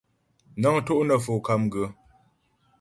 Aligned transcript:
Nə́ŋ 0.61 0.75
tó' 0.85 1.05
nə 1.07 1.15
Fo 1.25 1.33
KAMGA. 1.45 1.85